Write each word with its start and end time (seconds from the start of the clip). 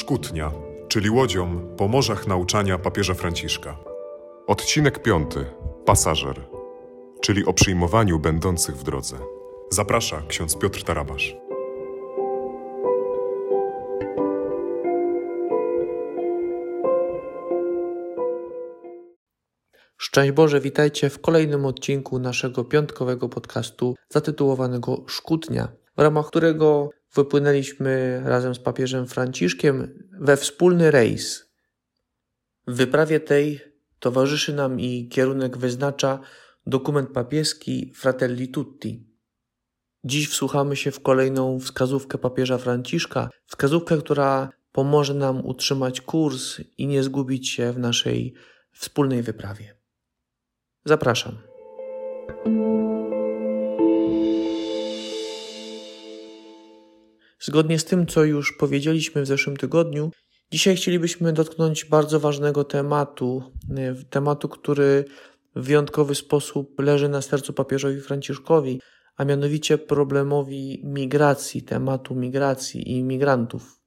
Szkutnia, 0.00 0.52
czyli 0.88 1.10
łodzią 1.10 1.74
po 1.76 1.88
morzach 1.88 2.26
nauczania 2.26 2.78
papieża 2.78 3.14
Franciszka. 3.14 3.76
Odcinek 4.46 5.02
piąty. 5.02 5.44
Pasażer, 5.86 6.46
czyli 7.20 7.44
o 7.44 7.52
przyjmowaniu 7.52 8.18
będących 8.18 8.76
w 8.76 8.82
drodze. 8.82 9.16
Zaprasza 9.70 10.22
ksiądz 10.28 10.58
Piotr 10.58 10.82
Tarabasz. 10.82 11.36
Szczęść 19.96 20.32
Boże, 20.32 20.60
witajcie 20.60 21.10
w 21.10 21.20
kolejnym 21.20 21.66
odcinku 21.66 22.18
naszego 22.18 22.64
piątkowego 22.64 23.28
podcastu 23.28 23.94
zatytułowanego 24.08 25.04
Szkutnia, 25.06 25.68
w 25.96 26.00
ramach 26.00 26.26
którego 26.26 26.90
wypłynęliśmy 27.14 28.22
razem 28.24 28.54
z 28.54 28.58
papieżem 28.58 29.06
Franciszkiem 29.06 30.08
we 30.20 30.36
wspólny 30.36 30.90
rejs. 30.90 31.50
W 32.66 32.74
wyprawie 32.74 33.20
tej 33.20 33.60
towarzyszy 33.98 34.52
nam 34.52 34.80
i 34.80 35.08
kierunek 35.08 35.58
wyznacza 35.58 36.20
dokument 36.66 37.10
papieski 37.10 37.92
Fratelli 37.94 38.48
Tutti. 38.48 39.10
Dziś 40.04 40.28
wsłuchamy 40.28 40.76
się 40.76 40.90
w 40.90 41.02
kolejną 41.02 41.60
wskazówkę 41.60 42.18
papieża 42.18 42.58
Franciszka, 42.58 43.30
wskazówkę, 43.46 43.98
która 43.98 44.52
pomoże 44.72 45.14
nam 45.14 45.46
utrzymać 45.46 46.00
kurs 46.00 46.60
i 46.78 46.86
nie 46.86 47.02
zgubić 47.02 47.48
się 47.48 47.72
w 47.72 47.78
naszej 47.78 48.34
wspólnej 48.72 49.22
wyprawie. 49.22 49.76
Zapraszam. 50.84 51.49
Zgodnie 57.42 57.78
z 57.78 57.84
tym, 57.84 58.06
co 58.06 58.24
już 58.24 58.52
powiedzieliśmy 58.52 59.22
w 59.22 59.26
zeszłym 59.26 59.56
tygodniu, 59.56 60.10
dzisiaj 60.52 60.76
chcielibyśmy 60.76 61.32
dotknąć 61.32 61.84
bardzo 61.84 62.20
ważnego 62.20 62.64
tematu, 62.64 63.42
e, 63.76 63.94
tematu, 63.94 64.48
który 64.48 65.04
w 65.56 65.64
wyjątkowy 65.64 66.14
sposób 66.14 66.80
leży 66.80 67.08
na 67.08 67.22
sercu 67.22 67.52
papieżowi 67.52 68.00
Franciszkowi, 68.00 68.80
a 69.16 69.24
mianowicie 69.24 69.78
problemowi 69.78 70.82
migracji, 70.84 71.62
tematu 71.62 72.14
migracji 72.14 72.92
i 72.92 72.96
imigrantów. 72.96 73.79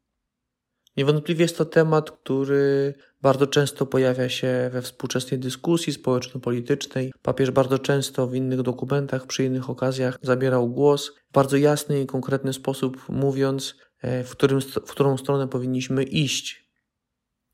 Niewątpliwie 0.97 1.41
jest 1.41 1.57
to 1.57 1.65
temat, 1.65 2.11
który 2.11 2.93
bardzo 3.21 3.47
często 3.47 3.85
pojawia 3.85 4.29
się 4.29 4.69
we 4.73 4.81
współczesnej 4.81 5.39
dyskusji 5.39 5.93
społeczno-politycznej. 5.93 7.13
Papież 7.21 7.51
bardzo 7.51 7.79
często 7.79 8.27
w 8.27 8.35
innych 8.35 8.61
dokumentach, 8.61 9.27
przy 9.27 9.45
innych 9.45 9.69
okazjach 9.69 10.17
zabierał 10.21 10.69
głos 10.69 11.11
w 11.29 11.33
bardzo 11.33 11.57
jasny 11.57 12.01
i 12.01 12.05
konkretny 12.05 12.53
sposób, 12.53 13.09
mówiąc, 13.09 13.75
e, 14.01 14.23
w, 14.23 14.31
którym, 14.31 14.61
w 14.61 14.91
którą 14.91 15.17
stronę 15.17 15.47
powinniśmy 15.47 16.03
iść. 16.03 16.63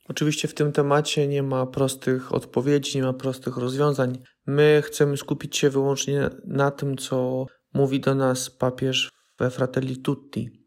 Oczywiście 0.10 0.48
w 0.48 0.54
tym 0.54 0.72
temacie 0.72 1.28
nie 1.28 1.44
ma 1.44 1.66
prostych 1.66 2.34
odpowiedzi, 2.34 2.98
nie 2.98 3.04
ma 3.04 3.14
prostych 3.14 3.58
rozwiązań. 3.58 4.18
My 4.46 4.82
chcemy 4.86 5.18
skupić 5.18 5.58
się 5.58 5.70
wyłącznie 5.70 6.30
na 6.46 6.72
tym, 6.72 6.98
co 6.98 7.46
mówi 7.74 8.00
do 8.00 8.16
nas 8.16 8.50
papież 8.50 9.10
we 9.40 9.52
Fratelli 9.52 9.98
Tutti. 9.98 10.59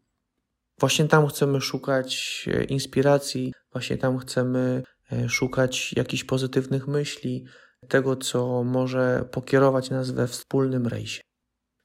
Właśnie 0.79 1.05
tam 1.05 1.27
chcemy 1.27 1.61
szukać 1.61 2.45
e, 2.53 2.63
inspiracji, 2.63 3.53
właśnie 3.71 3.97
tam 3.97 4.17
chcemy 4.17 4.83
e, 5.11 5.29
szukać 5.29 5.93
jakichś 5.93 6.23
pozytywnych 6.23 6.87
myśli, 6.87 7.45
tego, 7.87 8.15
co 8.15 8.63
może 8.63 9.25
pokierować 9.31 9.89
nas 9.89 10.11
we 10.11 10.27
wspólnym 10.27 10.87
rejsie. 10.87 11.21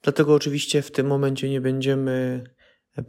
Dlatego 0.02 0.34
oczywiście 0.34 0.82
w 0.82 0.90
tym 0.90 1.06
momencie 1.06 1.50
nie 1.50 1.60
będziemy 1.60 2.44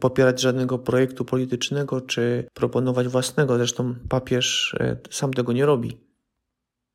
popierać 0.00 0.40
żadnego 0.40 0.78
projektu 0.78 1.24
politycznego 1.24 2.00
czy 2.00 2.46
proponować 2.54 3.08
własnego. 3.08 3.56
Zresztą 3.56 3.94
papież 4.08 4.74
e, 4.80 4.96
sam 5.10 5.32
tego 5.32 5.52
nie 5.52 5.66
robi. 5.66 6.09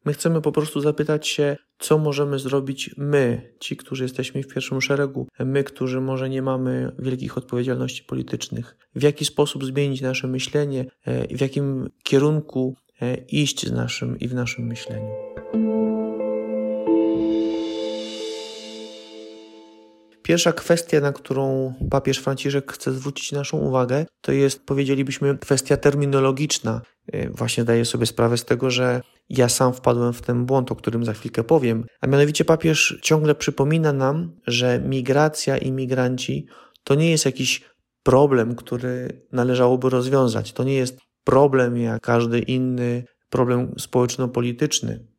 My 0.05 0.13
chcemy 0.13 0.41
po 0.41 0.51
prostu 0.51 0.81
zapytać 0.81 1.27
się, 1.27 1.57
co 1.79 1.97
możemy 1.97 2.39
zrobić 2.39 2.95
my, 2.97 3.53
ci, 3.59 3.77
którzy 3.77 4.03
jesteśmy 4.03 4.43
w 4.43 4.53
pierwszym 4.53 4.81
szeregu, 4.81 5.27
my, 5.39 5.63
którzy 5.63 6.01
może 6.01 6.29
nie 6.29 6.41
mamy 6.41 6.91
wielkich 6.99 7.37
odpowiedzialności 7.37 8.03
politycznych, 8.03 8.77
w 8.95 9.03
jaki 9.03 9.25
sposób 9.25 9.65
zmienić 9.65 10.01
nasze 10.01 10.27
myślenie, 10.27 10.85
e, 11.05 11.37
w 11.37 11.41
jakim 11.41 11.89
kierunku 12.03 12.75
e, 13.01 13.15
iść 13.15 13.67
z 13.67 13.71
naszym 13.71 14.19
i 14.19 14.27
w 14.27 14.33
naszym 14.33 14.65
myśleniu. 14.65 15.09
Pierwsza 20.25 20.53
kwestia, 20.53 20.99
na 21.01 21.13
którą 21.13 21.73
papież 21.89 22.17
Franciszek 22.17 22.71
chce 22.71 22.93
zwrócić 22.93 23.31
naszą 23.31 23.57
uwagę, 23.57 24.05
to 24.21 24.31
jest, 24.31 24.65
powiedzielibyśmy, 24.65 25.37
kwestia 25.37 25.77
terminologiczna. 25.77 26.81
E, 27.13 27.29
właśnie 27.29 27.63
daję 27.63 27.85
sobie 27.85 28.05
sprawę 28.05 28.37
z 28.37 28.45
tego, 28.45 28.71
że 28.71 29.01
ja 29.29 29.49
sam 29.49 29.73
wpadłem 29.73 30.13
w 30.13 30.21
ten 30.21 30.45
błąd, 30.45 30.71
o 30.71 30.75
którym 30.75 31.05
za 31.05 31.13
chwilkę 31.13 31.43
powiem. 31.43 31.85
A 32.01 32.07
mianowicie 32.07 32.45
papież 32.45 32.99
ciągle 33.01 33.35
przypomina 33.35 33.93
nam, 33.93 34.39
że 34.47 34.79
migracja 34.79 35.57
i 35.57 35.71
migranci 35.71 36.47
to 36.83 36.95
nie 36.95 37.11
jest 37.11 37.25
jakiś 37.25 37.61
problem, 38.03 38.55
który 38.55 39.21
należałoby 39.31 39.89
rozwiązać. 39.89 40.53
To 40.53 40.63
nie 40.63 40.75
jest 40.75 40.99
problem 41.23 41.77
jak 41.77 42.01
każdy 42.01 42.39
inny 42.39 43.03
problem 43.29 43.73
społeczno-polityczny. 43.79 45.14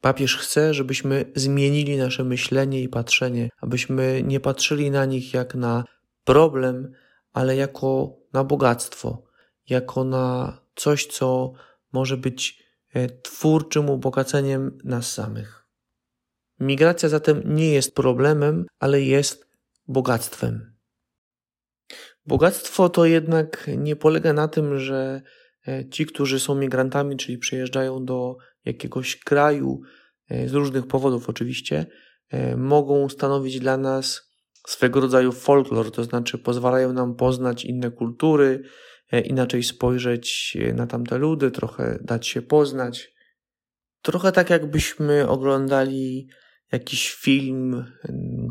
Papież 0.00 0.36
chce, 0.36 0.74
żebyśmy 0.74 1.24
zmienili 1.34 1.96
nasze 1.96 2.24
myślenie 2.24 2.82
i 2.82 2.88
patrzenie, 2.88 3.48
abyśmy 3.60 4.22
nie 4.22 4.40
patrzyli 4.40 4.90
na 4.90 5.04
nich 5.04 5.34
jak 5.34 5.54
na 5.54 5.84
problem, 6.24 6.92
ale 7.32 7.56
jako 7.56 8.16
na 8.32 8.44
bogactwo, 8.44 9.24
jako 9.68 10.04
na 10.04 10.58
coś, 10.74 11.06
co 11.06 11.52
może 11.92 12.16
być 12.16 12.64
e, 12.94 13.08
twórczym 13.08 13.90
ubogaceniem 13.90 14.78
nas 14.84 15.12
samych. 15.12 15.64
Migracja 16.60 17.08
zatem 17.08 17.42
nie 17.44 17.72
jest 17.72 17.94
problemem, 17.94 18.66
ale 18.78 19.02
jest 19.02 19.48
bogactwem. 19.88 20.74
Bogactwo 22.26 22.88
to 22.88 23.04
jednak 23.04 23.70
nie 23.76 23.96
polega 23.96 24.32
na 24.32 24.48
tym, 24.48 24.78
że 24.78 25.22
e, 25.68 25.88
ci, 25.88 26.06
którzy 26.06 26.40
są 26.40 26.54
migrantami, 26.54 27.16
czyli 27.16 27.38
przyjeżdżają 27.38 28.04
do 28.04 28.36
jakiegoś 28.64 29.16
kraju, 29.16 29.80
e, 30.30 30.48
z 30.48 30.54
różnych 30.54 30.86
powodów 30.86 31.28
oczywiście, 31.28 31.86
e, 32.30 32.56
mogą 32.56 33.08
stanowić 33.08 33.60
dla 33.60 33.76
nas 33.76 34.28
swego 34.66 35.00
rodzaju 35.00 35.32
folklor, 35.32 35.90
to 35.90 36.04
znaczy 36.04 36.38
pozwalają 36.38 36.92
nam 36.92 37.16
poznać 37.16 37.64
inne 37.64 37.90
kultury, 37.90 38.62
e, 39.12 39.20
inaczej 39.20 39.62
spojrzeć 39.62 40.56
na 40.74 40.86
tamte 40.86 41.18
ludy, 41.18 41.50
trochę 41.50 41.98
dać 42.02 42.26
się 42.26 42.42
poznać. 42.42 43.10
Trochę 44.02 44.32
tak, 44.32 44.50
jakbyśmy 44.50 45.28
oglądali 45.28 46.28
jakiś 46.72 47.14
film, 47.14 47.84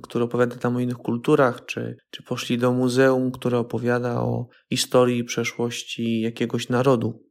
który 0.03 0.25
opowiada 0.25 0.55
tam 0.55 0.75
o 0.75 0.79
innych 0.79 0.97
kulturach, 0.97 1.65
czy, 1.65 1.97
czy 2.11 2.23
poszli 2.23 2.57
do 2.57 2.71
muzeum, 2.71 3.31
które 3.31 3.57
opowiada 3.57 4.21
o 4.21 4.47
historii 4.69 5.19
i 5.19 5.23
przeszłości 5.23 6.21
jakiegoś 6.21 6.69
narodu 6.69 7.26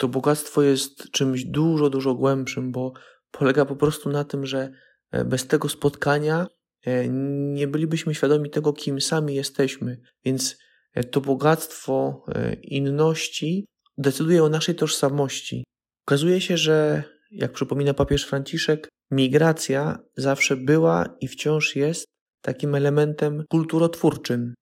to 0.00 0.08
bogactwo 0.08 0.62
jest 0.62 1.10
czymś 1.10 1.44
dużo, 1.44 1.90
dużo 1.90 2.14
głębszym, 2.14 2.72
bo 2.72 2.92
polega 3.30 3.64
po 3.64 3.76
prostu 3.76 4.10
na 4.10 4.24
tym, 4.24 4.46
że 4.46 4.70
e, 5.10 5.24
bez 5.24 5.46
tego 5.46 5.68
spotkania 5.68 6.46
e, 6.86 7.08
nie 7.54 7.66
bylibyśmy 7.68 8.14
świadomi 8.14 8.50
tego, 8.50 8.72
kim 8.72 9.00
sami 9.00 9.34
jesteśmy. 9.34 10.00
Więc 10.24 10.58
e, 10.94 11.04
to 11.04 11.20
bogactwo 11.20 12.24
inności 12.62 13.66
decyduje 13.98 14.44
o 14.44 14.48
naszej 14.48 14.74
tożsamości. 14.74 15.64
Okazuje 16.06 16.40
się, 16.40 16.56
że, 16.56 17.04
jak 17.30 17.52
przypomina 17.52 17.94
papież 17.94 18.26
Franciszek, 18.26 18.88
migracja 19.10 19.98
zawsze 20.16 20.56
była 20.56 21.16
i 21.20 21.28
wciąż 21.28 21.76
jest 21.76 22.06
takim 22.42 22.74
elementem 22.74 23.44
kulturotwórczym, 23.50 24.54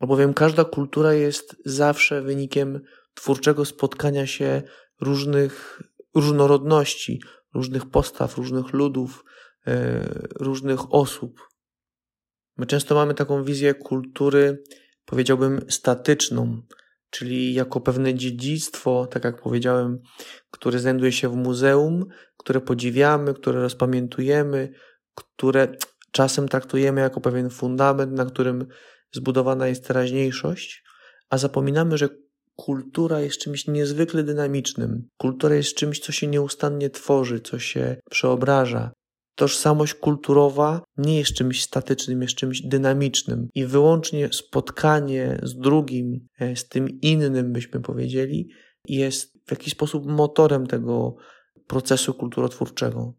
albowiem 0.00 0.34
każda 0.34 0.64
kultura 0.64 1.14
jest 1.14 1.56
zawsze 1.64 2.22
wynikiem 2.22 2.80
twórczego 3.14 3.64
spotkania 3.64 4.26
się 4.26 4.62
różnych 5.00 5.82
różnorodności, 6.14 7.20
różnych 7.54 7.90
postaw, 7.90 8.36
różnych 8.36 8.72
ludów, 8.72 9.24
e, 9.66 10.00
różnych 10.40 10.94
osób. 10.94 11.48
My 12.56 12.66
często 12.66 12.94
mamy 12.94 13.14
taką 13.14 13.44
wizję 13.44 13.74
kultury, 13.74 14.62
powiedziałbym, 15.04 15.60
statyczną, 15.68 16.62
czyli 17.10 17.54
jako 17.54 17.80
pewne 17.80 18.14
dziedzictwo, 18.14 19.06
tak 19.06 19.24
jak 19.24 19.42
powiedziałem, 19.42 20.02
które 20.50 20.78
znajduje 20.78 21.12
się 21.12 21.28
w 21.28 21.36
muzeum, 21.36 22.06
które 22.36 22.60
podziwiamy, 22.60 23.34
które 23.34 23.60
rozpamiętujemy, 23.60 24.72
które 25.14 25.76
czasem 26.12 26.48
traktujemy 26.48 27.00
jako 27.00 27.20
pewien 27.20 27.50
fundament, 27.50 28.12
na 28.12 28.24
którym 28.24 28.66
zbudowana 29.12 29.68
jest 29.68 29.86
teraźniejszość, 29.86 30.84
a 31.30 31.38
zapominamy, 31.38 31.98
że 31.98 32.08
kultura 32.56 33.20
jest 33.20 33.38
czymś 33.38 33.66
niezwykle 33.66 34.22
dynamicznym. 34.22 35.08
Kultura 35.18 35.54
jest 35.54 35.74
czymś, 35.74 35.98
co 35.98 36.12
się 36.12 36.26
nieustannie 36.26 36.90
tworzy, 36.90 37.40
co 37.40 37.58
się 37.58 37.96
przeobraża. 38.10 38.92
tożsamość 39.38 39.94
kulturowa 39.94 40.82
nie 40.96 41.18
jest 41.18 41.34
czymś 41.34 41.62
statycznym, 41.62 42.22
jest 42.22 42.34
czymś 42.34 42.62
dynamicznym 42.62 43.48
i 43.54 43.66
wyłącznie 43.66 44.28
spotkanie 44.32 45.40
z 45.42 45.58
drugim, 45.58 46.28
e, 46.38 46.56
z 46.56 46.68
tym 46.68 47.00
innym, 47.00 47.52
byśmy 47.52 47.80
powiedzieli, 47.80 48.48
jest 48.88 49.38
w 49.46 49.50
jakiś 49.50 49.72
sposób 49.72 50.06
motorem 50.06 50.66
tego 50.66 51.16
procesu 51.66 52.14
kulturotwórczego. 52.14 53.14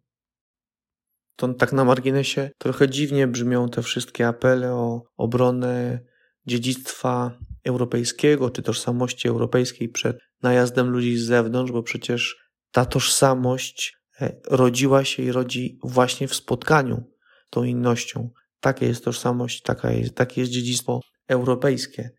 To 1.35 1.53
tak 1.53 1.73
na 1.73 1.85
marginesie 1.85 2.49
trochę 2.57 2.89
dziwnie 2.89 3.27
brzmią 3.27 3.69
te 3.69 3.81
wszystkie 3.81 4.27
apele 4.27 4.73
o 4.73 5.03
obronę 5.17 5.99
dziedzictwa 6.47 7.37
europejskiego 7.63 8.49
czy 8.49 8.61
tożsamości 8.61 9.27
europejskiej 9.27 9.89
przed 9.89 10.17
najazdem 10.41 10.89
ludzi 10.89 11.17
z 11.17 11.25
zewnątrz, 11.25 11.71
bo 11.71 11.83
przecież 11.83 12.37
ta 12.71 12.85
tożsamość 12.85 13.97
e, 14.21 14.35
rodziła 14.45 15.05
się 15.05 15.23
i 15.23 15.31
rodzi 15.31 15.79
właśnie 15.83 16.27
w 16.27 16.35
spotkaniu 16.35 17.03
tą 17.49 17.63
innością. 17.63 18.29
Taka 18.59 18.85
jest 18.85 19.05
tożsamość, 19.05 19.61
taka 19.61 19.91
jest, 19.91 20.15
takie 20.15 20.41
jest 20.41 20.53
dziedzictwo 20.53 21.01
europejskie. 21.27 22.09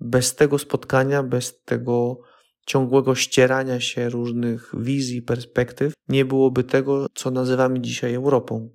Bez 0.00 0.34
tego 0.34 0.58
spotkania, 0.58 1.22
bez 1.22 1.62
tego 1.62 2.18
ciągłego 2.66 3.14
ścierania 3.14 3.80
się 3.80 4.08
różnych 4.08 4.72
wizji, 4.78 5.22
perspektyw, 5.22 5.92
nie 6.08 6.24
byłoby 6.24 6.64
tego, 6.64 7.06
co 7.14 7.30
nazywamy 7.30 7.80
dzisiaj 7.80 8.14
Europą. 8.14 8.70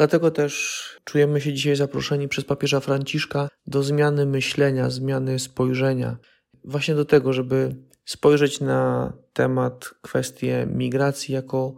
Dlatego 0.00 0.30
też 0.30 0.84
czujemy 1.04 1.40
się 1.40 1.52
dzisiaj 1.52 1.76
zaproszeni 1.76 2.28
przez 2.28 2.44
papieża 2.44 2.80
Franciszka 2.80 3.48
do 3.66 3.82
zmiany 3.82 4.26
myślenia, 4.26 4.90
zmiany 4.90 5.38
spojrzenia, 5.38 6.16
właśnie 6.64 6.94
do 6.94 7.04
tego, 7.04 7.32
żeby 7.32 7.76
spojrzeć 8.04 8.60
na 8.60 9.12
temat, 9.32 9.90
kwestię 10.02 10.66
migracji 10.70 11.34
jako 11.34 11.74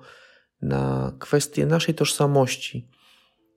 na 0.61 1.13
kwestię 1.19 1.67
naszej 1.67 1.95
tożsamości. 1.95 2.89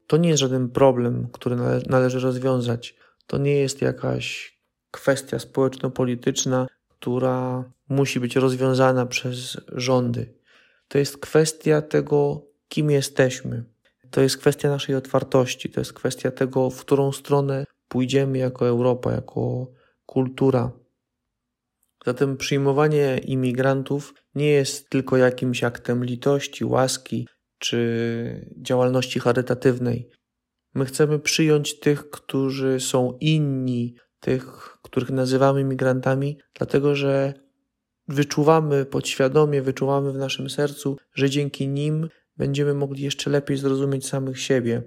To 0.07 0.17
nie 0.17 0.29
jest 0.29 0.41
żaden 0.41 0.69
problem, 0.69 1.27
który 1.31 1.55
nale 1.55 1.81
należy 1.89 2.19
rozwiązać. 2.19 2.95
To 3.27 3.37
nie 3.37 3.55
jest 3.55 3.81
jakaś 3.81 4.57
kwestia 4.91 5.39
społeczno-polityczna, 5.39 6.67
która 6.89 7.63
musi 7.89 8.19
być 8.19 8.35
rozwiązana 8.35 9.05
przez 9.05 9.57
rządy. 9.71 10.33
To 10.87 10.97
jest 10.97 11.17
kwestia 11.17 11.81
tego, 11.81 12.47
kim 12.69 12.91
jesteśmy. 12.91 13.74
To 14.15 14.21
jest 14.21 14.37
kwestia 14.37 14.69
naszej 14.69 14.95
otwartości, 14.95 15.69
to 15.69 15.81
jest 15.81 15.93
kwestia 15.93 16.31
tego, 16.31 16.69
w 16.69 16.81
którą 16.81 17.11
stronę 17.11 17.65
pójdziemy 17.87 18.37
jako 18.37 18.67
Europa, 18.67 19.11
jako 19.11 19.71
kultura. 20.05 20.71
Zatem 22.05 22.37
przyjmowanie 22.37 23.17
imigrantów 23.17 24.13
nie 24.35 24.47
jest 24.47 24.89
tylko 24.89 25.17
jakimś 25.17 25.63
aktem 25.63 26.05
litości, 26.05 26.65
łaski 26.65 27.27
czy 27.59 28.51
działalności 28.57 29.19
charytatywnej. 29.19 30.09
My 30.73 30.85
chcemy 30.85 31.19
przyjąć 31.19 31.79
tych, 31.79 32.09
którzy 32.09 32.79
są 32.79 33.17
inni, 33.21 33.95
tych, 34.19 34.77
których 34.81 35.09
nazywamy 35.09 35.63
migrantami, 35.63 36.37
dlatego 36.53 36.95
że 36.95 37.33
wyczuwamy 38.07 38.85
podświadomie, 38.85 39.61
wyczuwamy 39.61 40.11
w 40.11 40.17
naszym 40.17 40.49
sercu, 40.49 40.97
że 41.15 41.29
dzięki 41.29 41.67
nim 41.67 42.09
będziemy 42.37 42.73
mogli 42.73 43.03
jeszcze 43.03 43.29
lepiej 43.29 43.57
zrozumieć 43.57 44.07
samych 44.07 44.41
siebie. 44.41 44.83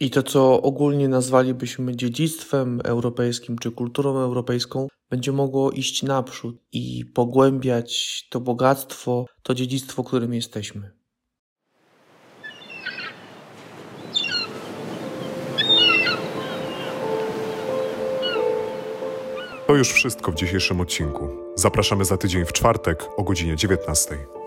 I 0.00 0.10
to, 0.10 0.22
co 0.22 0.62
ogólnie 0.62 1.08
nazwalibyśmy 1.08 1.96
dziedzictwem 1.96 2.80
europejskim 2.84 3.58
czy 3.58 3.70
kulturą 3.70 4.18
europejską, 4.18 4.88
będzie 5.10 5.32
mogło 5.32 5.70
iść 5.70 6.02
naprzód 6.02 6.56
i 6.72 7.04
pogłębiać 7.04 8.22
to 8.30 8.40
bogactwo, 8.40 9.26
to 9.42 9.54
dziedzictwo, 9.54 10.04
którym 10.04 10.34
jesteśmy. 10.34 10.90
To 19.66 19.76
już 19.76 19.92
wszystko 19.92 20.32
w 20.32 20.34
dzisiejszym 20.34 20.80
odcinku. 20.80 21.28
Zapraszamy 21.54 22.04
za 22.04 22.16
tydzień 22.16 22.44
w 22.44 22.52
czwartek 22.52 23.04
o 23.16 23.22
godzinie 23.22 23.56
19. 23.56 24.41